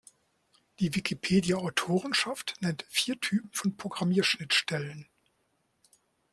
[0.79, 5.07] Die Wikipedia-Autorenschaft nennt vier Typen von Programmierschnittstellen.